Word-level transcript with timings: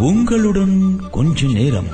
உங்களுடன் 0.00 1.00
கொஞ்ச 1.10 1.46
நேரம். 1.46 1.88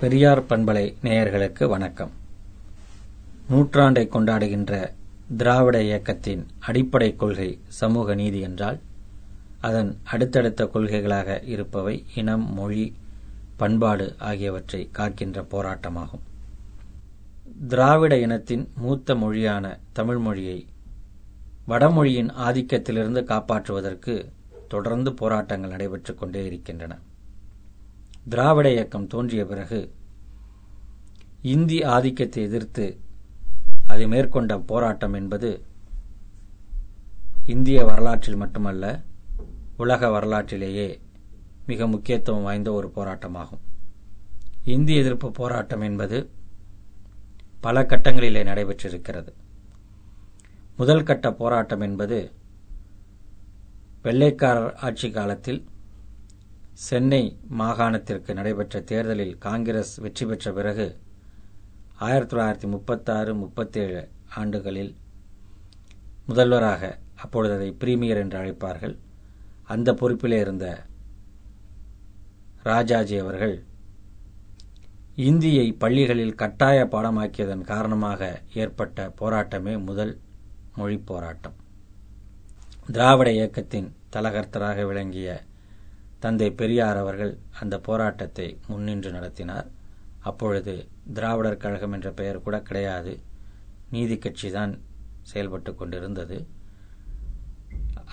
பெரியார் 0.00 0.42
பண்பலை 0.42 0.94
நேயர்களுக்கு 1.02 1.68
வணக்கம். 1.68 2.10
நூற்றாண்டை 3.50 4.08
கொண்டாடுகின்ற 4.08 4.92
திராவிட 5.36 5.82
இயக்கத்தின் 5.82 6.46
அடிப்படை 6.58 7.16
கொள்கை 7.16 7.58
சமூக 7.68 8.14
நீதி 8.14 8.40
என்றால் 8.40 8.80
அதன் 9.60 10.00
அடுத்தடுத்த 10.04 10.70
கொள்கைகளாக 10.74 11.48
இருப்பவை 11.48 12.04
இனம் 12.14 12.54
மொழி 12.54 12.96
பண்பாடு 13.56 14.14
ஆகியவற்றை 14.18 14.88
காக்கின்ற 14.92 15.46
போராட்டமாகும். 15.50 16.28
திராவிட 17.68 18.18
இனத்தின் 18.18 18.68
மூத்த 18.76 19.14
மொழியான 19.14 19.80
தமிழ் 19.92 20.18
மொழியை 20.18 20.66
வடமொழியின் 21.66 22.30
ஆதிக்கத்திலிருந்து 22.30 23.20
காப்பாற்றுவதற்கு 23.22 24.32
தொடர்ந்து 24.68 25.14
போராட்டங்கள் 25.14 25.70
நடைபெற்றுக் 25.70 26.18
கொண்டே 26.18 26.44
இருக்கின்றன. 26.44 26.98
திராவிட 28.28 28.72
இயக்கம் 28.72 29.06
தோன்றிய 29.06 29.44
பிறகு 29.44 29.94
இந்தி 31.42 31.82
ஆதிக்கத்தை 31.82 32.42
எதிர்த்து 32.42 32.98
அது 33.86 34.08
மேற்கொண்ட 34.08 34.58
போராட்டம் 34.58 35.12
என்பது 35.12 35.64
இந்திய 37.46 37.84
வரலாற்றில் 37.84 38.36
மட்டுமல்ல 38.36 39.02
உலக 39.76 40.08
வரலாற்றிலேயே 40.08 41.00
மிக 41.66 41.86
முக்கியத்துவம் 41.86 42.42
வாய்ந்த 42.42 42.72
ஒரு 42.72 42.92
போராட்டமாகும். 42.94 43.64
இந்தி 44.64 44.96
எதிர்ப்பு 44.96 45.30
போராட்டம் 45.30 45.80
என்பது 45.80 46.30
பல 47.60 47.82
கட்டங்களிலே 47.82 48.42
நடைபெற்றிருக்கிறது. 48.44 49.32
முதல் 50.76 51.02
கட்ட 51.02 51.32
போராட்டம் 51.32 51.80
என்பது 51.80 52.32
வெள்ளைக்காரர் 54.02 54.74
ஆட்சி 54.74 55.10
காலத்தில் 55.10 55.64
சென்னை 56.72 57.38
மாகாணத்திற்கு 57.58 58.34
நடைபெற்ற 58.34 58.80
தேர்தலில் 58.80 59.38
காங்கிரஸ் 59.38 59.96
வெற்றி 59.96 60.26
பெற்ற 60.26 60.52
பிறகு 60.52 60.98
ஆயிரத்தி 61.96 62.36
தொள்ளாயிரத்தி 62.36 62.70
முப்பத்தாறு 62.70 63.34
முப்பத்தேழு 63.34 64.08
ஆண்டுகளில் 64.34 64.96
முதல்வராக 66.26 66.98
அப்பொழுது 67.16 67.54
அதை 67.54 67.72
பிரீமியர் 67.72 68.16
என்று 68.16 68.38
அழைப்பார்கள். 68.38 68.98
அந்த 69.64 69.92
பொறுப்பிலே 69.92 70.40
இருந்த 70.40 70.84
ராஜாஜி 72.62 73.18
அவர்கள் 73.18 73.64
இந்தியை 75.28 75.64
பள்ளிகளில் 75.72 76.34
கட்டாய 76.34 76.78
பாடமாக்கியதன் 76.84 77.62
காரணமாக 77.70 78.20
ஏற்பட்ட 78.54 79.12
போராட்டமே 79.20 79.74
முதல் 79.84 80.12
மொழி 80.74 80.96
போராட்டம் 80.98 81.56
திராவிட 82.86 83.28
இயக்கத்தின் 83.32 83.88
தலகர்த்தராக 84.12 84.86
விளங்கிய 84.86 85.30
தந்தை 86.18 86.48
பெரியார் 86.50 86.96
அவர்கள் 86.96 87.32
அந்த 87.60 87.74
போராட்டத்தை 87.78 88.46
முன்னின்று 88.68 89.10
நடத்தினார். 89.10 89.68
அப்பொழுது 90.20 90.74
திராவிடர் 91.14 91.56
கழகம் 91.56 91.92
என்ற 91.92 92.10
பெயர் 92.10 92.42
கூட 92.42 92.56
கிடையாது. 92.60 93.12
நீதி 93.90 94.18
கட்சி 94.18 94.50
தான் 94.50 94.72
செயல்பட்டு 95.22 95.74
கொண்டிருந்தது. 95.74 96.38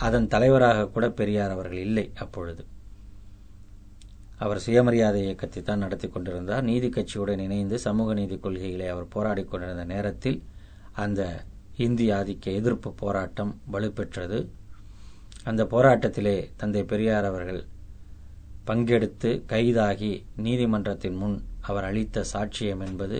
அதன் 0.05 0.27
தலைவராக 0.27 0.87
கூட 0.87 1.05
பெரியார் 1.11 1.51
அவர்கள் 1.51 1.77
இல்லை 1.77 2.05
அப்பொழுது. 2.15 2.63
அவர் 4.43 4.63
சுயமரியாதை 4.65 5.21
இயக்கத்தை 5.23 5.61
தான் 5.63 5.83
நடத்தி 5.83 6.07
கொண்டிருந்தார். 6.07 6.65
நீதி 6.69 6.89
கட்சியுடன் 6.89 7.41
இணைந்து 7.45 7.79
சமூக 7.85 8.13
நீதி 8.13 8.35
கொள்கைகளை 8.39 8.87
அவர் 8.87 9.07
போராடி 9.15 9.43
கொண்டிருந்த 9.43 9.85
நேரத்தில் 9.93 10.39
அந்த 11.03 11.21
இந்தி 11.85 12.11
ஆதிக்க 12.11 12.45
எதிர்ப்பு 12.59 12.89
போராட்டம் 13.01 13.53
வலுப்பெற்றது. 13.73 14.39
அந்த 15.43 15.63
போராட்டத்திலே 15.73 16.37
தந்தை 16.61 16.83
பெரியார் 16.83 17.27
அவர்கள் 17.31 17.61
பங்கெடுத்து 18.67 19.29
கைதாகி 19.51 20.13
நீதிமன்றத்தின் 20.45 21.19
முன் 21.21 21.37
அவர் 21.69 21.87
அளித்த 21.89 22.23
சாட்சியம் 22.33 22.81
என்பது 22.87 23.19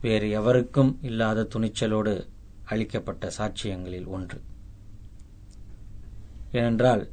வேறு 0.00 0.26
எவருக்கும் 0.30 0.92
இல்லாத 1.02 1.46
துணிச்சலோடு 1.54 2.14
அளிக்கப்பட்ட 2.72 3.30
சாட்சியங்களில் 3.38 4.08
ஒன்று. 4.16 4.38
ஏனென்றால் 6.52 7.04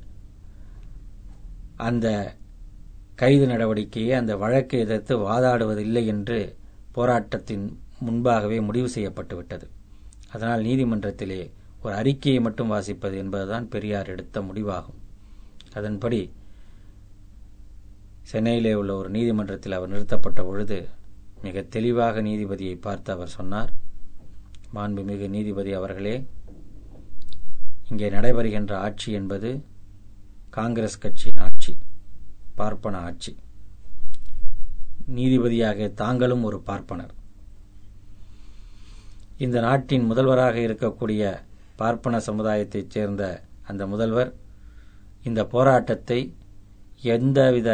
அந்த 1.88 2.08
கைது 3.22 3.46
நடவடிக்கையை 3.48 4.14
அந்த 4.20 4.34
வழக்கை 4.44 4.80
எதிர்த்து 4.80 5.14
வாதாடுவதில்லை 5.28 6.04
என்று 6.14 6.40
போராட்டத்தின் 6.92 7.66
முன்பாகவே 8.06 8.58
முடிவு 8.68 8.90
செய்யப்பட்டுவிட்டது 8.96 9.68
அதனால் 10.34 10.66
நீதிமன்றத்திலே 10.68 11.42
ஒரு 11.84 11.94
அறிக்கையை 11.96 12.40
மட்டும் 12.42 12.72
வாசிப்பது 12.72 13.16
என்பதுதான் 13.24 13.66
பெரியார் 13.74 14.12
எடுத்த 14.14 14.42
முடிவாகும். 14.42 15.00
அதன்படி 15.74 16.20
சென்னையிலே 18.32 18.74
உள்ள 18.82 18.92
ஒரு 18.96 19.10
நீதிமன்றத்தில் 19.10 19.78
அவர் 19.78 19.94
நிறுத்தப்பட்ட 19.94 20.42
பொழுது 20.50 20.78
மிக 21.46 21.64
தெளிவாக 21.76 22.22
நீதிபதியை 22.22 22.76
பார்த்து 22.86 23.10
அவர் 23.16 23.36
சொன்னார். 23.38 23.72
மாண்புமிகு 24.76 25.28
நீதிபதி 25.36 25.74
அவர்களே 25.80 26.16
இங்கே 27.90 28.10
நடைபெறுகின்ற 28.10 28.74
ஆட்சி 28.86 29.10
என்பது 29.20 29.50
காங்கிரஸ் 30.58 31.02
கட்சியின் 31.04 31.42
ஆட்சி. 31.46 31.53
பார்ப்பன 32.56 33.00
ஆட்சி 33.08 33.32
நீதிபதியாக 35.16 35.88
தாங்களும் 36.02 36.44
ஒரு 36.50 36.58
பார்ப்பனர். 36.70 37.14
இந்த 39.46 39.58
நாட்டின் 39.60 40.06
முதல்வராக 40.12 40.56
இருக்கக்கூடிய 40.68 41.24
பார்ப்பன 41.82 42.22
சமுதாயத்தைச் 42.28 42.94
சேர்ந்த 42.96 43.24
அந்த 43.70 43.84
முதல்வர் 43.94 44.32
இந்த 45.30 45.42
போராட்டத்தை 45.54 46.20
எந்தவித 47.16 47.70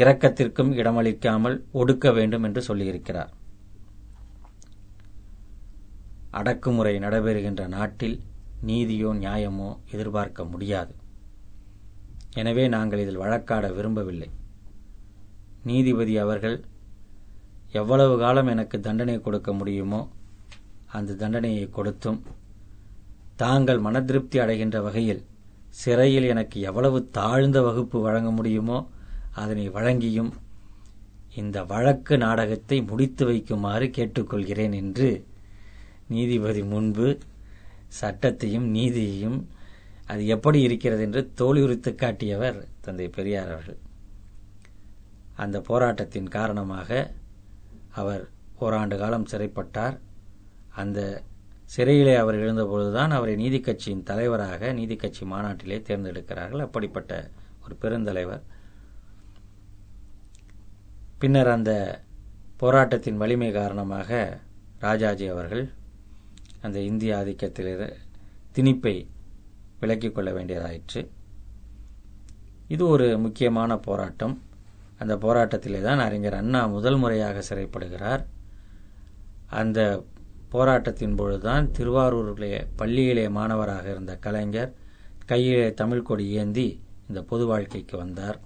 இரக்கத்திற்கும் 0.00 0.72
இடமளிக்காமல் 0.80 1.56
ஒடுக்க 1.80 2.12
வேண்டும் 2.18 2.46
என்று 2.48 2.62
சொல்லியிருக்கிறார். 2.68 3.32
அடக்குமுறை 6.38 6.94
நடைபெறுகின்ற 7.04 7.62
நாட்டில் 7.76 8.16
நீதியோ 8.68 9.10
நியாயமோ 9.24 9.70
எதிர்பார்க்க 9.94 10.44
முடியாது. 10.44 10.92
எனவே 12.38 12.64
நாங்கள் 12.68 13.02
இதில் 13.02 13.22
வழக்காட 13.22 13.66
விரும்பவில்லை. 13.72 14.28
நீதிபதி 15.64 16.14
அவர்கள் 16.18 16.56
எவ்வளவு 17.72 18.14
காலம் 18.18 18.46
எனக்கு 18.46 18.76
தண்டனை 18.80 19.16
கொடுக்க 19.20 19.52
முடியுமோ 19.52 20.00
அந்த 20.88 21.16
தண்டனையை 21.16 21.64
கொடுத்தும் 21.68 22.20
தாங்கள் 23.36 23.80
மனதிருப்தி 23.80 24.36
அடைகின்ற 24.38 24.78
வகையில் 24.80 25.22
சிறையில் 25.70 26.26
எனக்கு 26.28 26.58
எவ்வளவு 26.60 26.98
தாழ்ந்த 27.10 27.58
வகுப்பு 27.62 27.98
வழங்க 28.00 28.30
முடியுமோ 28.30 28.78
அதனை 29.34 29.66
வழங்கியும் 29.68 30.30
இந்த 31.34 31.58
வழக்கு 31.64 32.14
நாடகத்தை 32.18 32.78
முடித்து 32.82 33.24
வைக்குமாறு 33.24 33.86
கேட்டுக்கொள்கிறேன் 33.90 34.74
என்று 34.74 35.08
நீதிபதி 36.08 36.62
முன்பு 36.64 37.08
சட்டத்தையும் 38.00 38.66
நீதியையும் 38.68 39.38
அது 40.08 40.22
எப்படி 40.26 40.58
இருக்கிறது 40.60 41.02
என்று 41.02 41.20
தோலியுரித்து 41.36 41.90
காட்டியவர் 41.94 42.58
தந்தை 42.80 43.08
பெரியார் 43.08 43.50
அவர்கள். 43.52 43.78
அந்த 45.36 45.56
போராட்டத்தின் 45.60 46.28
காரணமாக 46.28 46.90
அவர் 48.00 48.22
ஓராண்டு 48.58 48.96
காலம் 48.98 49.26
சிறைப்பட்டார். 49.30 49.96
அந்த 50.74 51.00
சிறையிலே 51.64 52.14
அவர் 52.14 52.36
எழுந்தபொழுதுதான் 52.36 53.10
அவரை 53.10 53.34
நீதி 53.36 53.60
கட்சியின் 53.60 54.02
தலைவராக 54.02 54.72
நீதி 54.72 54.96
கட்சி 54.96 55.24
மாநாட்டிலே 55.24 55.78
தேர்ந்தெடுக்கிறார்கள். 55.88 56.64
அப்படிப்பட்ட 56.66 57.30
ஒரு 57.64 57.74
பெருந்தலைவர். 57.82 58.42
பின்னர் 61.18 61.48
அந்த 61.48 61.72
போராட்டத்தின் 62.56 63.16
வலிமை 63.16 63.50
காரணமாக 63.52 64.40
ராஜாஜி 64.78 65.26
அவர்கள் 65.28 65.64
அந்த 66.60 66.78
இந்திய 66.80 67.16
ஆதிக்கத்தில் 67.16 67.72
திணிப்பை 68.54 68.94
விலக்கிக் 69.80 70.12
கொள்ள 70.12 70.30
வேண்டியதாயிற்று. 70.32 71.02
இது 72.68 72.86
ஒரு 72.86 73.18
முக்கியமான 73.18 73.78
போராட்டம். 73.78 74.34
அந்த 74.98 75.16
போராட்டத்திலே 75.16 75.80
தான் 75.80 75.98
அறிஞர் 75.98 76.34
அண்ணா 76.34 76.66
முதல் 76.66 76.96
முறையாக 76.96 77.42
சிறைப்படுகிறார். 77.48 78.22
அந்த 79.60 80.04
போராட்டத்தின் 80.48 81.14
பொழுதுதான் 81.14 81.64
திருவாரூரிலே 81.78 82.66
பள்ளியிலே 82.76 83.24
மாணவராக 83.28 83.86
இருந்த 83.90 84.16
கலைஞர் 84.16 84.74
கையிலே 85.26 85.74
தமிழ் 85.74 86.06
கொடி 86.08 86.26
ஏந்தி 86.30 86.68
இந்த 87.08 87.22
பொது 87.22 87.46
வாழ்க்கைக்கு 87.46 87.96
வந்தார். 87.96 88.38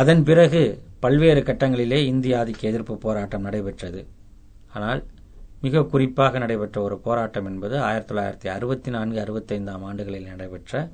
அதன் 0.00 0.22
பிறகு 0.24 0.62
பல்வேறு 1.00 1.40
கட்டங்களிலே 1.40 1.98
இந்திய 2.12 2.38
ஆதிக்க 2.38 2.62
எதிர்ப்பு 2.70 2.94
போராட்டம் 2.98 3.46
நடைபெற்றது. 3.46 4.00
ஆனால் 4.72 5.00
மிக 5.60 5.82
குறிப்பாக 5.82 6.38
நடைபெற்ற 6.38 6.82
ஒரு 6.82 6.98
போராட்டம் 6.98 7.44
என்பது 7.44 7.80
ஆயிரத்தி 7.80 8.14
தொள்ளாயிரத்தி 8.14 8.48
அறுபத்தி 8.56 8.90
நான்கு 8.90 9.18
அறுபத்தைந்தாம் 9.20 9.84
ஆண்டுகளில் 9.84 10.26
நடைபெற்ற 10.26 10.90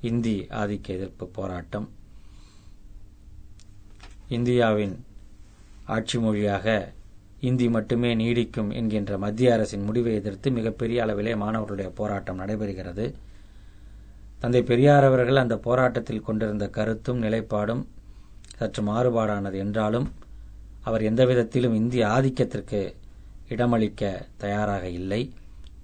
இந்தி 0.00 0.46
ஆதிக்க 0.50 0.86
எதிர்ப்பு 0.88 1.26
போராட்டம். 1.28 1.88
இந்தியாவின் 4.28 5.04
ஆட்சி 5.86 6.18
மொழியாக 6.18 6.92
இந்தி 7.40 7.68
மட்டுமே 7.68 8.14
நீடிக்கும் 8.14 8.70
என்கின்ற 8.70 9.18
மத்திய 9.18 9.52
அரசின் 9.52 9.84
முடிவை 9.84 10.14
எதிர்த்து 10.14 10.50
மிகப்பெரிய 10.50 11.04
அளவிலே 11.06 11.36
மாணவர்களுடைய 11.36 11.90
போராட்டம் 11.90 12.40
நடைபெறுகிறது. 12.40 13.06
தந்தை 14.38 14.62
பெரியார் 14.62 15.04
அவர்கள் 15.04 15.36
அந்த 15.36 15.56
போராட்டத்தில் 15.56 16.22
கொண்டிருந்த 16.22 16.68
கருத்தும் 16.68 17.22
நிலைப்பாடும் 17.22 17.86
சற்று 18.56 18.82
மாறுபாடானது 18.82 19.58
என்றாலும் 19.64 20.08
அவர் 20.82 21.02
எந்த 21.02 21.22
விதத்திலும் 21.26 21.74
இந்திய 21.74 22.08
ஆதிக்கத்திற்கு 22.08 22.80
இடமளிக்க 23.48 24.22
தயாராக 24.36 24.88
இல்லை. 24.88 25.32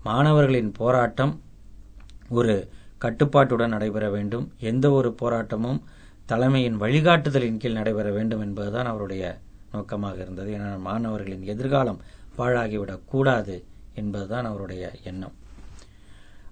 மாணவர்களின் 0.02 0.72
போராட்டம் 0.72 1.40
ஒரு 2.28 2.68
கட்டுப்பாட்டுடன் 2.98 3.68
நடைபெற 3.68 4.10
வேண்டும். 4.10 4.52
எந்த 4.58 4.90
ஒரு 4.90 5.14
போராட்டமும் 5.22 5.80
தலைமையின் 6.26 6.80
வழிகாட்டுதலின் 6.80 7.56
கீழ் 7.56 7.72
நடைபெற 7.72 8.10
வேண்டும் 8.10 8.40
என்பதுதான் 8.40 8.86
அவருடைய 8.86 9.38
நோக்கமாக 9.72 10.20
இருந்தது. 10.20 10.52
என 10.52 10.78
மாணவர்களின் 10.78 11.42
எதிர்காலம் 11.42 12.00
பாழாகிவிடக் 12.38 13.04
கூடாது 13.04 13.64
என்பதுதான் 13.94 14.44
அவருடைய 14.44 14.90
எண்ணம். 15.02 15.32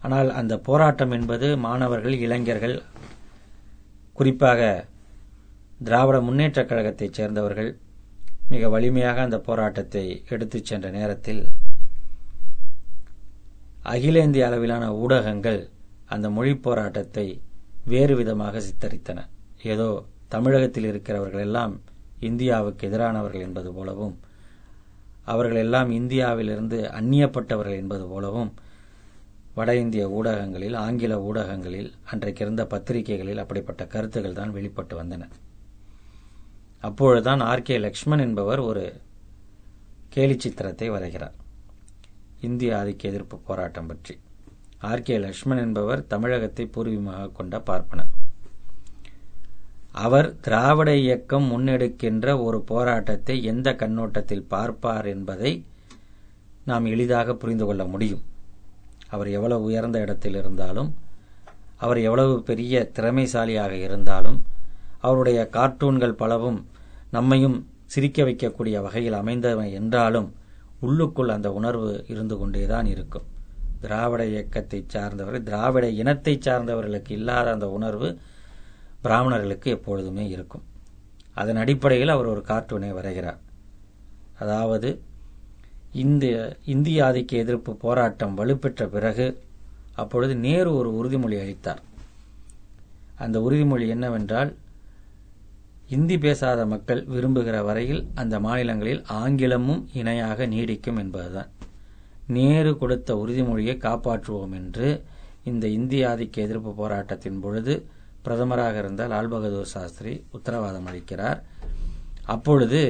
ஆனால் 0.00 0.30
அந்த 0.30 0.58
போராட்டம் 0.58 1.10
என்பது 1.10 1.56
மாணவர்கள் 1.56 2.12
இளைஞர்கள் 2.12 2.82
குறிப்பாக 4.12 4.86
திராவிட 5.84 6.20
முன்னேற்றக் 6.20 6.68
கழகத்தைச் 6.68 7.12
சேர்ந்தவர்கள் 7.12 7.76
மிக 8.52 8.68
வலிமையாக 8.68 9.20
அந்த 9.26 9.38
போராட்டத்தை 9.48 10.04
எடுத்துச் 10.34 10.68
சென்ற 10.70 10.86
நேரத்தில் 10.90 11.42
அகில 13.92 14.22
இந்திய 14.26 14.46
அளவிலான 14.46 14.84
ஊடகங்கள் 14.94 15.60
அந்த 16.14 16.26
மொழி 16.30 16.52
போராட்டத்தை 16.66 17.26
வேறு 17.92 18.14
விதமாக 18.16 18.60
சித்தரித்தன. 18.60 19.20
ஏதோ 19.72 19.88
தமிழகத்தில் 20.28 20.88
இருக்கிறவர்கள் 20.90 21.44
எல்லாம் 21.46 21.74
இந்தியாவுக்கு 22.28 22.88
எதிரானவர்கள் 22.90 23.46
என்பது 23.46 23.70
போலவும் 23.72 24.14
அவர்கள் 25.24 25.62
எல்லாம் 25.64 25.90
இந்தியாவிலிருந்து 25.90 26.78
அந்நியப்பட்டவர்கள் 26.98 27.80
என்பது 27.82 28.04
போலவும் 28.06 28.52
வட 29.54 29.70
இந்திய 29.76 30.04
ஊடகங்களில் 30.18 30.76
ஆங்கில 30.84 31.16
ஊடகங்களில் 31.28 31.90
அன்றைக்கு 32.04 32.44
இருந்த 32.44 32.64
பத்திரிகைகளில் 32.64 33.42
அப்படிப்பட்ட 33.44 33.82
கருத்துக்கள் 33.86 34.38
தான் 34.40 34.54
வெளிப்பட்டு 34.58 34.96
வந்தன. 35.02 35.28
அப்பொழுதுதான் 36.86 37.40
ஆர் 37.50 37.66
கே 37.66 37.76
லக்ஷ்மண் 37.78 38.22
என்பவர் 38.26 38.60
ஒரு 38.60 38.84
கேலி 40.14 40.36
சித்திரத்தை 40.44 40.88
வரைகிறார். 40.90 41.36
இந்திய 42.40 42.76
ஆதிக்க 42.78 43.02
எதிர்ப்பு 43.10 43.36
போராட்டம் 43.48 43.88
பற்றி. 43.90 44.14
ஆர் 44.88 45.04
கே 45.06 45.16
லக்ஷ்மண் 45.18 45.62
என்பவர் 45.66 46.00
தமிழகத்தை 46.06 46.64
பூர்வீகமாக 46.74 47.30
கொண்ட 47.32 47.60
பார்ப்பனர். 47.60 48.10
அவர் 50.04 50.28
திராவிட 50.40 50.90
இயக்கம் 50.96 51.46
முன்னெடுக்கின்ற 51.52 52.26
ஒரு 52.46 52.58
போராட்டத்தை 52.70 53.34
எந்த 53.52 53.68
கண்ணோட்டத்தில் 53.82 54.48
பார்ப்பார் 54.54 55.06
என்பதை 55.06 55.52
நாம் 56.64 56.84
எளிதாக 56.84 57.34
புரிந்து 57.34 57.64
கொள்ள 57.66 57.84
முடியும். 57.84 58.22
அவர் 59.08 59.28
எவ்வளவு 59.38 59.66
உயர்ந்த 59.68 59.98
இடத்தில் 60.04 60.36
இருந்தாலும் 60.42 60.90
அவர் 61.84 62.00
எவ்வளவு 62.08 62.34
பெரிய 62.48 62.82
திறமைசாலியாக 62.96 63.74
இருந்தாலும் 63.86 64.38
அவருடைய 65.06 65.40
கார்ட்டூன்கள் 65.56 66.20
பலவும் 66.22 66.60
நம்மையும் 67.16 67.58
சிரிக்க 67.92 68.18
வைக்கக்கூடிய 68.24 68.76
வகையில் 68.86 69.16
அமைந்தவை 69.20 69.66
என்றாலும் 69.80 70.28
உள்ளுக்குள் 70.86 71.34
அந்த 71.36 71.48
உணர்வு 71.58 71.90
இருந்து 72.12 72.36
கொண்டேதான் 72.38 72.86
இருக்கும். 72.94 73.26
திராவிட 73.82 74.22
இயக்கத்தை 74.32 74.78
சார்ந்தவர்கள் 74.94 75.46
திராவிட 75.48 75.86
இனத்தை 76.00 76.34
சார்ந்தவர்களுக்கு 76.46 77.12
இல்லாத 77.18 77.46
அந்த 77.50 77.66
உணர்வு 77.68 78.08
பிராமணர்களுக்கு 79.02 79.68
எப்பொழுதுமே 79.70 80.24
இருக்கும். 80.28 80.64
அதன் 81.34 81.60
அடிப்படையில் 81.62 82.14
அவர் 82.14 82.32
ஒரு 82.34 82.42
கார்ட்டூனை 82.50 82.90
வரைகிறார். 82.98 83.40
அதாவது 84.42 84.90
இந்த 86.02 86.24
இந்திய 86.64 87.04
ஆதிக்க 87.04 87.32
எதிர்ப்பு 87.44 87.72
போராட்டம் 87.84 88.36
வலுப்பெற்ற 88.38 88.82
பிறகு 88.86 89.26
அப்பொழுது 90.02 90.34
நேரு 90.46 90.70
ஒரு 90.74 90.90
உறுதிமொழி 90.98 91.36
அளித்தார். 91.42 91.82
அந்த 93.16 93.36
உறுதிமொழி 93.46 93.86
என்னவென்றால் 93.88 94.50
இந்தி 95.94 96.16
பேசாத 96.18 96.60
மக்கள் 96.66 97.00
விரும்புகிற 97.14 97.56
வரையில் 97.64 98.02
அந்த 98.14 98.34
மாநிலங்களில் 98.44 99.02
ஆங்கிலமும் 99.22 99.82
இணையாக 100.00 100.46
நீடிக்கும் 100.46 101.00
என்பதுதான். 101.02 101.50
நேரு 102.36 102.70
கொடுத்த 102.78 103.14
உறுதிமொழியை 103.22 103.74
காப்பாற்றுவோம் 103.86 104.54
என்று 104.60 104.88
இந்த 105.50 105.66
இந்திய 105.78 106.08
ஆதிக்க 106.08 106.46
எதிர்ப்பு 106.46 106.72
போராட்டத்தின் 106.74 107.40
பொழுது 107.40 107.74
பிரதமராக 108.24 108.76
இருந்த 108.78 109.06
லால் 109.12 109.32
பகதூர் 109.34 109.72
சாஸ்திரி 109.74 110.12
உத்தரவாதம் 110.36 110.88
அளிக்கிறார். 110.90 111.40
அப்பொழுது 112.34 112.80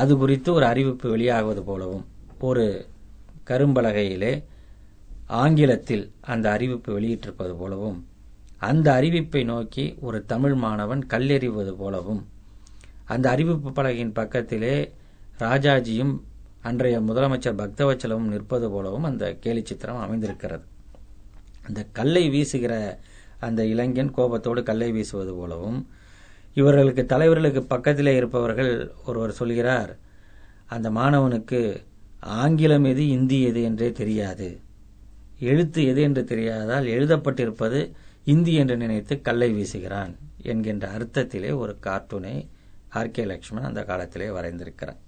அது 0.00 0.12
குறித்து 0.16 0.50
ஒரு 0.52 0.66
அறிவிப்பு 0.72 1.08
வெளியாகுவது 1.14 1.62
போலவும் 1.70 2.04
ஒரு 2.48 2.64
கரும்பலகையிலே 3.50 4.32
ஆங்கிலத்தில் 5.42 6.04
அந்த 6.32 6.46
அறிவிப்பு 6.50 6.90
வெளியிட்டிருப்பது 6.98 7.54
போலவும் 7.62 7.98
அந்த 8.58 8.92
அறிவிப்பை 8.92 9.44
நோக்கி 9.44 9.96
ஒரு 10.00 10.24
தமிழ் 10.24 10.54
மாணவன் 10.54 11.06
கல்லெறிவது 11.10 11.72
போலவும் 11.72 12.26
அந்த 13.04 13.30
அறிவிப்பு 13.30 13.70
பலகையின் 13.70 14.12
பக்கத்திலே 14.12 14.92
ராஜாஜியும் 15.38 16.20
அன்றைய 16.62 17.00
முதலமைச்சர் 17.00 17.58
பக்தவச்சலமும் 17.58 18.32
நிற்பது 18.32 18.70
போலவும் 18.70 19.04
அந்த 19.04 19.32
கேலி 19.32 19.64
சித்திரம் 19.64 19.96
அமைந்திருக்கிறது. 19.96 20.64
அந்த 21.66 21.86
கல்லை 21.92 22.28
வீசுகிற 22.28 22.98
அந்த 23.38 23.64
இளைஞன் 23.64 24.10
கோபத்தோடு 24.10 24.62
கல்லை 24.62 24.92
வீசுவது 24.92 25.34
போலவும் 25.34 25.88
இவர்களுக்கு 26.54 27.06
தலைவர்களுக்கு 27.08 27.60
பக்கத்திலே 27.60 28.16
இருப்பவர்கள் 28.16 28.92
ஒருவர் 29.06 29.32
சொல்கிறார் 29.32 29.96
அந்த 30.66 30.90
மாணவனுக்கு 30.90 31.76
ஆங்கிலம் 32.20 32.84
எது 32.84 33.08
இந்தி 33.08 33.42
எது 33.42 33.62
என்றே 33.62 33.92
தெரியாது. 33.92 34.60
எழுத்து 35.38 35.84
எது 35.84 36.02
என்று 36.02 36.22
தெரியாதால் 36.22 36.86
எழுதப்பட்டிருப்பது 36.86 37.92
இந்தி 38.26 38.54
என்று 38.54 38.76
நினைத்து 38.76 39.14
கல்லை 39.20 39.48
வீசுகிறான் 39.52 40.12
என்கின்ற 40.42 40.86
அர்த்தத்திலே 40.98 41.50
ஒரு 41.56 41.78
கார்ட்டூனை 41.82 42.34
ஆர் 42.90 43.10
கே 43.10 43.24
லக்ஷ்மண் 43.24 43.64
அந்த 43.64 43.82
காலத்திலே 43.84 44.28
வரைந்திருக்கிறார் 44.28 45.00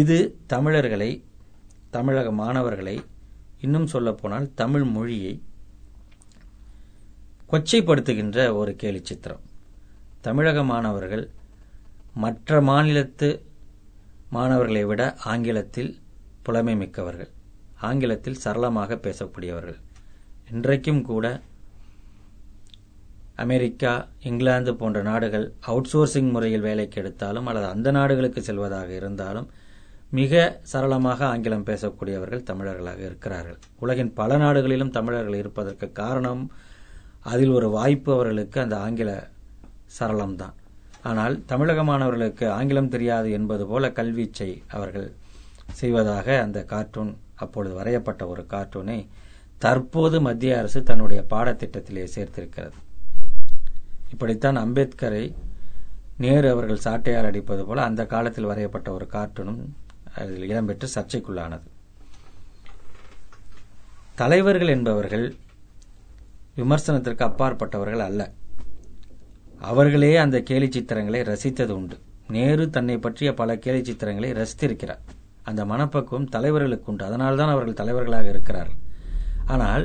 இது 0.00 0.16
தமிழர்களை 0.46 1.10
தமிழக 1.90 2.32
மாணவர்களை 2.32 2.96
இன்னும் 3.60 3.86
சொல்லப்போனால் 3.86 4.54
தமிழ் 4.54 4.86
மொழியை 4.96 5.34
கொச்சைப்படுத்துகின்ற 7.50 8.38
ஒரு 8.52 8.72
கேலி 8.76 9.00
சித்திரம் 9.02 9.44
தமிழக 10.20 10.62
மாணவர்கள் 10.62 11.24
மற்ற 12.14 12.60
மாநிலத்து 12.62 13.28
மாணவர்களை 14.30 14.82
விட 14.84 15.02
ஆங்கிலத்தில் 15.24 15.90
புலமை 16.42 16.74
மிக்கவர்கள். 16.76 17.30
ஆங்கிலத்தில் 17.80 18.40
சரளமாக 18.44 18.94
பேசக்கூடியவர்கள். 18.94 19.78
இன்றைக்கும் 20.52 21.00
கூட 21.02 21.26
அமெரிக்கா 23.42 23.90
இங்கிலாந்து 24.28 24.72
போன்ற 24.74 24.98
நாடுகள் 25.02 25.44
அவுட்சோர்சிங் 25.66 26.30
முறையில் 26.34 26.64
வேலைக்கு 26.68 27.00
எடுத்தாலும் 27.02 27.48
அல்லது 27.50 27.66
அந்த 27.66 27.88
நாடுகளுக்கு 27.90 28.42
செல்வதாக 28.46 28.88
இருந்தாலும் 29.00 29.48
மிக 30.12 30.42
சரளமாக 30.72 31.20
ஆங்கிலம் 31.32 31.66
பேசக்கூடியவர்கள் 31.68 32.46
தமிழர்களாக 32.50 33.04
இருக்கிறார்கள். 33.08 33.58
உலகின் 33.78 34.12
பல 34.12 34.38
நாடுகளிலும் 34.44 34.94
தமிழர்கள் 34.98 35.38
இருப்பதற்கு 35.42 35.88
காரணம் 35.92 36.42
அதில் 37.32 37.54
ஒரு 37.58 37.70
வாய்ப்பு 37.76 38.12
அவர்களுக்கு 38.16 38.58
அந்த 38.64 38.78
ஆங்கில 38.86 39.10
சரளம்தான். 39.98 40.56
ஆனால் 41.02 41.36
தமிழக 41.46 41.86
மாணவர்களுக்கு 41.90 42.48
ஆங்கிலம் 42.50 42.92
தெரியாது 42.96 43.30
என்பது 43.30 43.66
போல 43.66 43.92
கல்வீச்சை 44.00 44.50
அவர்கள் 44.68 45.08
செய்வதாக 45.72 46.40
அந்த 46.46 46.58
கார்ட்டூன் 46.64 47.14
அப்பொழுது 47.36 47.74
வரையப்பட்ட 47.74 48.22
ஒரு 48.26 48.44
கார்ட்டூனை 48.54 49.00
தற்போது 49.58 50.20
மத்திய 50.20 50.58
அரசு 50.58 50.82
தன்னுடைய 50.82 51.24
பாடத்திட்டத்திலே 51.30 52.08
சேர்த்திருக்கிறது. 52.14 52.72
இப்படித்தான் 54.12 54.56
அம்பேத்கரை 54.56 55.34
நேரு 56.16 56.50
அவர்கள் 56.50 56.78
சாட்டையால் 56.84 57.24
அடிப்பது 57.24 57.64
போல 57.64 57.82
அந்த 57.82 58.06
காலத்தில் 58.06 58.46
வரையப்பட்ட 58.46 58.88
ஒரு 58.88 59.08
கார்ட்டூனும் 59.12 59.66
அதில் 60.14 60.50
இடம்பெற்று 60.50 60.86
சர்ச்சைக்குள்ளானது. 60.94 61.66
தலைவர்கள் 64.14 64.68
என்பவர்கள் 64.68 65.34
விமர்சனத்திற்கு 66.56 67.24
அப்பாற்பட்டவர்கள் 67.24 67.98
அல்ல. 67.98 68.32
அவர்களே 69.58 70.16
அந்த 70.16 70.40
கேலி 70.40 70.68
சித்திரங்களை 70.68 71.22
ரசித்தது 71.22 71.68
உண்டு. 71.68 71.98
நேரு 72.28 72.70
தன்னை 72.70 72.98
பற்றிய 72.98 73.34
பல 73.34 73.58
கேலி 73.58 73.92
சித்திரங்களை 73.92 74.32
ரசித்திருக்கிறார். 74.32 74.98
அந்த 75.42 75.64
மனப்பக்குவம் 75.64 76.28
தலைவர்களுக்கு 76.28 76.84
உண்டு. 76.84 77.04
அதனால்தான் 77.04 77.50
அவர்கள் 77.50 77.74
தலைவர்களாக 77.74 78.28
இருக்கிறார்கள். 78.28 78.86
ஆனால் 79.48 79.84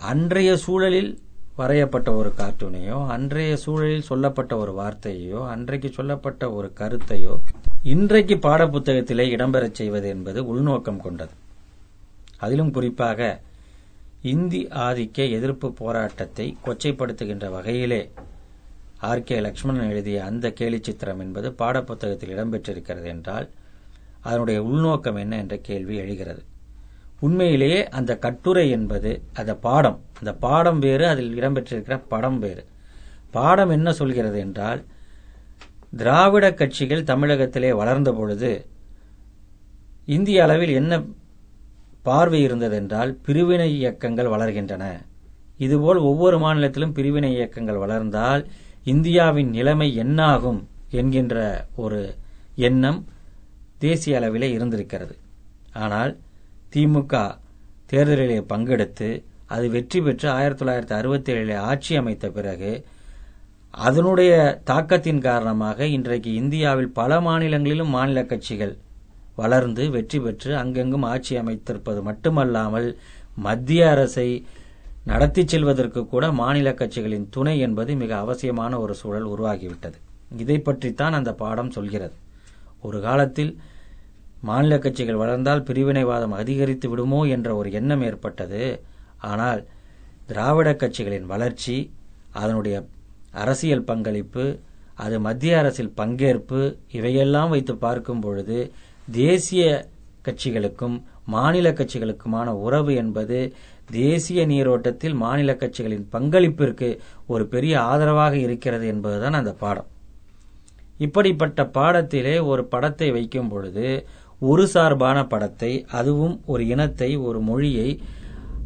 அன்றைய 0.00 0.56
சூழலில் 0.56 1.10
வரையப்பட்ட 1.56 2.14
ஒரு 2.14 2.30
கார்ட்டூனையோ 2.36 3.06
அன்றைய 3.06 3.56
சூழலில் 3.56 4.08
சொல்லப்பட்ட 4.10 4.56
ஒரு 4.56 4.72
வார்த்தையோ 4.72 5.40
அன்றைக்கு 5.46 5.88
சொல்லப்பட்ட 5.88 6.52
ஒரு 6.52 6.72
கருத்தையோ 6.80 7.34
இன்றைக்கு 7.82 8.34
பாடப்புத்தகத்திலே 8.36 9.24
இடம்பெறச் 9.36 9.78
செய்வது 9.80 10.08
என்பது 10.08 10.40
உள்நோக்கம் 10.46 11.00
கொண்டது. 11.00 11.34
அதிலும் 12.36 12.70
குறிப்பாக 12.70 13.40
இந்தி 14.22 14.68
ஆதிக்க 14.86 15.30
எதிர்ப்பு 15.30 15.72
போராட்டத்தை 15.72 16.56
கொச்சைப்படுத்துகின்ற 16.64 17.50
வகையிலே 17.50 18.02
ஆர். 19.00 19.22
கே. 19.22 19.40
லக்ஷ்மணன் 19.40 19.90
எழுதிய 19.90 20.24
அந்த 20.24 20.46
கேலி 20.50 20.78
சித்திரம் 20.82 21.20
என்பது 21.20 21.50
பாடப்புத்தகத்தில் 21.58 22.34
இடம்பெற்றிருக்கிறது 22.34 23.04
என்றால் 23.04 23.46
அதனுடைய 24.20 24.62
உள்நோக்கம் 24.62 25.16
என்ன 25.16 25.36
என்ற 25.36 25.56
கேள்வி 25.56 25.96
எழுகிறது. 25.96 26.42
உண்மையிலேயே 27.20 27.80
அந்த 27.88 28.12
கட்டுரை 28.16 28.70
என்பது 28.70 29.10
அந்த 29.32 29.52
பாடம். 29.54 29.98
அந்த 30.18 30.32
பாடம் 30.44 30.78
வேறு 30.78 31.04
அதில் 31.06 31.34
இடம்பெற்றிருக்கிற 31.40 31.96
படம் 32.08 32.38
வேறு. 32.38 32.62
பாடம் 33.30 33.70
என்ன 33.70 33.92
சொல்கிறது 33.92 34.38
என்றால் 34.38 34.80
திராவிட 35.96 36.46
கட்சிகள் 36.54 37.02
தமிழகத்திலே 37.02 37.72
வளர்ந்த 37.72 38.12
பொழுது 38.12 38.50
இந்திய 40.06 40.42
அளவில் 40.42 40.72
என்ன 40.72 41.02
பார்வை 42.02 42.40
இருந்ததென்றால் 42.46 43.10
பிரிவினை 43.26 43.68
இயக்கங்கள் 43.78 44.32
வளர்கின்றன. 44.34 44.84
இதுபோல் 45.58 45.98
ஒவ்வொரு 46.10 46.38
மாநிலத்திலும் 46.38 46.92
பிரிவினை 46.92 47.30
இயக்கங்கள் 47.32 47.82
வளர்ந்தால் 47.84 48.42
இந்தியாவின் 48.84 49.50
நிலைமை 49.50 49.88
என்னாகும் 49.94 50.60
என்கின்ற 50.90 51.66
ஒரு 51.76 52.00
எண்ணம் 52.68 53.00
தேசிய 53.78 54.20
அளவிலே 54.20 54.48
இருந்திருக்கிறது. 54.56 55.14
ஆனால் 55.72 56.12
திமுக 56.72 57.14
தேர்தலிலே 57.90 58.40
பங்கெடுத்து 58.52 59.08
அது 59.46 59.70
வெற்றி 59.70 60.00
பெற்று 60.00 60.30
ஆயிரத்தி 60.30 60.64
தொள்ளாயிரத்தி 60.64 60.92
அறுபத்தி 60.92 61.32
ஏழிலே 61.32 61.56
ஆட்சி 61.56 61.96
அமைத்த 61.96 62.30
பிறகு 62.30 62.84
அதனுடைய 63.70 64.60
தாக்கத்தின் 64.64 65.20
காரணமாக 65.20 65.86
இன்றைக்கு 65.86 66.34
இந்தியாவில் 66.34 66.90
பல 66.90 67.20
மாநிலங்களிலும் 67.20 67.88
மாநில 67.88 68.22
கட்சிகள் 68.24 68.78
வளர்ந்து 69.34 69.90
வெற்றி 69.90 70.20
பெற்று 70.20 70.56
அங்கெங்கும் 70.56 71.02
ஆட்சி 71.02 71.36
அமைத்திருப்பது 71.36 72.02
மட்டுமல்லாமல் 72.02 72.88
மத்திய 73.36 73.90
அரசை 73.90 74.28
நடத்தி 75.04 75.42
செல்வதற்கு 75.46 76.06
கூட 76.06 76.32
மாநில 76.32 76.70
கட்சிகளின் 76.70 77.28
துணை 77.30 77.58
என்பது 77.58 77.94
மிக 77.94 78.16
அவசியமான 78.16 78.80
ஒரு 78.80 78.94
சூழல் 78.94 79.26
உருவாகிவிட்டது. 79.26 79.98
இதை 80.36 80.58
பற்றித்தான் 80.58 81.12
அந்த 81.12 81.32
பாடம் 81.32 81.70
சொல்கிறது. 81.70 82.14
ஒரு 82.80 83.00
காலத்தில் 83.00 83.52
மாநில 84.40 84.78
கட்சிகள் 84.78 85.20
வளர்ந்தால் 85.22 85.62
பிரிவினைவாதம் 85.62 86.34
அதிகரித்து 86.42 86.88
விடுமோ 86.88 87.20
என்ற 87.24 87.48
ஒரு 87.56 87.70
எண்ணம் 87.72 88.02
ஏற்பட்டது. 88.02 88.62
ஆனால் 89.18 89.60
திராவிட 90.26 90.70
கட்சிகளின் 90.72 91.26
வளர்ச்சி 91.26 91.76
அதனுடைய 92.32 92.76
அரசியல் 93.32 93.84
பங்களிப்பு 93.84 94.44
அது 94.94 95.20
மத்திய 95.20 95.58
அரசில் 95.58 95.94
பங்கேற்பு 95.96 96.60
இவையெல்லாம் 96.92 97.48
வைத்து 97.48 97.74
பார்க்கும் 97.76 98.20
பொழுது 98.20 98.58
தேசிய 99.12 99.88
கட்சிகளுக்கும் 100.24 100.96
மாநில 101.26 101.70
கட்சிகளுக்குமான 101.70 102.48
உறவு 102.66 102.94
என்பது 102.94 103.38
தேசிய 103.90 104.40
நீரோட்டத்தில் 104.46 105.14
மாநில 105.14 105.52
கட்சிகளின் 105.52 106.06
பங்களிப்பிற்கு 106.12 106.88
ஒரு 107.26 107.46
பெரிய 107.46 107.74
ஆதரவாக 107.80 108.36
இருக்கிறது 108.36 108.86
என்பதுதான் 108.86 109.32
அந்த 109.32 109.52
பாடம். 109.52 109.88
இப்படிப்பட்ட 110.98 111.60
பாடத்திலே 111.74 112.34
ஒரு 112.44 112.64
படத்தை 112.64 113.10
வைக்கும் 113.10 113.48
பொழுது 113.48 113.86
ஒரு 114.40 114.68
சார்பான 114.68 115.26
படத்தை 115.26 115.86
அதுவும் 115.90 116.40
ஒரு 116.46 116.66
இனத்தை 116.66 117.16
ஒரு 117.16 117.40
மொழியை 117.40 118.00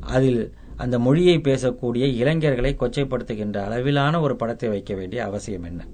அதில் 0.01 0.55
அந்த 0.77 0.99
மொழியை 0.99 1.39
பேசக்கூடிய 1.39 2.05
இளைஞர்களை 2.21 2.77
கொச்சைப்படுத்துகின்ற 2.81 3.57
அளவிலான 3.57 4.21
ஒரு 4.21 4.37
படத்தை 4.37 4.69
வைக்க 4.69 4.95
வேண்டிய 4.95 5.25
அவசியம் 5.25 5.63
என்ன? 5.63 5.87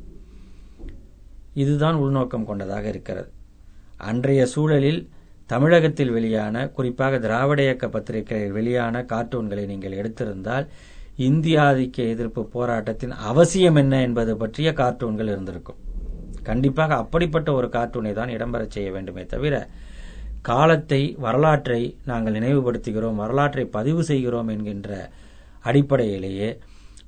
இதுதான் 1.55 1.95
உள்நோக்கம் 1.95 2.45
கொண்டதாக 2.45 2.89
இருக்கிறது. 2.89 3.31
அன்றைய 3.97 4.47
சூழலில் 4.47 5.09
தமிழகத்தில் 5.47 6.11
வெளியான 6.11 6.69
குறிப்பாக 6.69 7.19
திராவிட 7.19 7.63
இயக்க 7.63 7.89
பத்திரிகைகளில் 7.89 8.53
வெளியான 8.53 9.03
கார்ட்டூன்களை 9.03 9.67
நீங்கள் 9.67 9.93
எடுத்திருந்தால் 9.93 10.67
இந்திய 11.17 11.61
ஆதிக்க 11.61 11.97
எதிர்ப்பு 11.97 12.47
போராட்டத்தின் 12.47 13.11
அவசியம் 13.11 13.75
என்ன 13.75 14.01
என்பது 14.01 14.37
பற்றிய 14.37 14.73
கார்ட்டூன்கள் 14.73 15.27
இருந்திருக்கும். 15.27 15.77
கண்டிப்பாக 16.51 16.99
அப்படிப்பட்ட 17.03 17.49
ஒரு 17.59 17.69
கார்ட்டூனை 17.77 18.13
தான் 18.13 18.35
இடம்பெற 18.37 18.63
செய்ய 18.77 18.91
வேண்டுமே 18.97 19.25
தவிர 19.27 19.55
காலத்தை 20.49 21.03
வரலாற்றை 21.25 21.81
நாங்கள் 22.11 22.37
நினைவுபடுத்துகிறோம் 22.39 23.21
வரலாற்றை 23.23 23.65
பதிவு 23.77 24.03
செய்கிறோம் 24.11 24.51
என்கின்ற 24.55 24.93
அடிப்படையிலேயே 25.65 26.51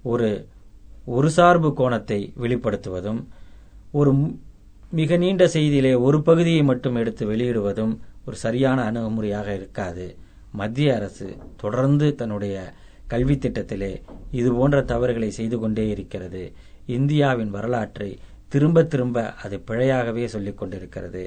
ஒரு 0.04 0.30
ஒரு 1.08 1.28
சார்பு 1.36 1.68
கோணத்தை 1.78 2.18
வெளிப்படுத்துவதும் 2.42 3.20
ஒரு 4.00 4.10
மிக 4.92 5.16
நீண்ட 5.16 5.44
செய்தியிலே 5.54 5.92
ஒரு 6.06 6.18
பகுதியை 6.22 6.62
மட்டும் 6.70 6.98
எடுத்து 7.02 7.24
வெளியிடுவதும் 7.30 7.94
ஒரு 8.26 8.36
சரியான 8.42 8.78
அணுகுமுறையாக 8.88 9.48
இருக்காது. 9.58 10.06
மத்திய 10.52 10.96
அரசு 10.98 11.28
தொடர்ந்து 11.62 12.06
தன்னுடைய 12.20 12.56
கல்வி 13.12 13.36
திட்டத்திலே 13.36 13.92
இது 14.40 14.50
போன்ற 14.58 14.78
தவறுகளை 14.92 15.30
செய்து 15.38 15.56
கொண்டே 15.58 15.84
இருக்கிறது. 15.94 16.42
இந்தியாவின் 16.96 17.50
வரலாற்றை 17.56 18.10
திரும்ப 18.52 18.78
திரும்ப 18.92 19.18
அது 19.44 19.56
பிழையாகவே 19.66 20.24
சொல்லிக் 20.34 20.58
கொண்டிருக்கிறது. 20.58 21.22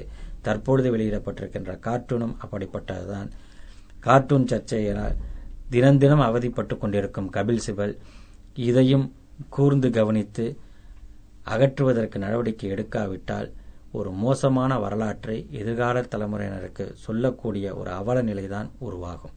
தற்பொழுது 0.46 0.88
வெளியிடப்பட்டிருக்கின்ற 0.96 1.72
கார்ட்டூனும் 1.86 2.36
அப்படிப்பட்டதுதான். 2.44 3.30
கார்ட்டூன் 4.06 4.48
சர்ச்சையினால் 4.50 5.16
தினம் 5.70 6.00
தினம் 6.02 6.24
அவதிப்பட்டு 6.26 6.74
கொண்டிருக்கும் 6.78 7.30
கபில் 7.32 7.64
சிபல் 7.66 7.94
இதையும் 8.68 9.06
கூர்ந்து 9.48 9.90
கவனித்து 9.90 10.46
அகற்றுவதற்கு 11.54 12.18
நடவடிக்கை 12.24 12.70
எடுக்காவிட்டால் 12.70 13.48
ஒரு 13.98 14.10
மோசமான 14.24 14.78
வரலாற்றை 14.84 15.36
எதிர்கால 15.60 16.00
தலைமுறையினருக்கு 16.00 16.86
சொல்லக்கூடிய 17.06 17.74
ஒரு 17.80 17.90
அவல 18.00 18.22
நிலைதான் 18.22 18.70
உருவாகும். 18.78 19.34